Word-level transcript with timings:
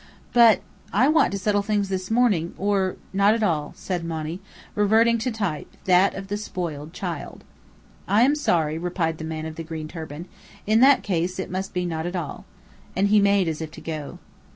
"But 0.33 0.61
I 0.91 1.07
want 1.09 1.31
to 1.31 1.37
settle 1.37 1.61
things 1.61 1.89
this 1.89 2.09
morning 2.09 2.55
or 2.57 2.95
not 3.13 3.35
at 3.35 3.43
all," 3.43 3.71
said 3.75 4.03
Monny, 4.03 4.41
reverting 4.73 5.19
to 5.19 5.29
type: 5.29 5.67
that 5.85 6.15
of 6.15 6.27
the 6.27 6.37
spoiled 6.37 6.91
child. 6.91 7.43
"I 8.07 8.23
am 8.23 8.33
sorry," 8.33 8.79
replied 8.79 9.19
the 9.19 9.23
man 9.23 9.45
of 9.45 9.57
the 9.57 9.63
green 9.63 9.87
turban. 9.87 10.27
"In 10.65 10.79
that 10.79 11.03
case, 11.03 11.37
it 11.37 11.51
must 11.51 11.71
be 11.71 11.85
not 11.85 12.07
at 12.07 12.15
all." 12.15 12.45
And 12.95 13.09
he 13.09 13.19
made 13.19 13.47
as 13.47 13.61
if 13.61 13.69
to 13.73 13.81
go. 13.81 14.17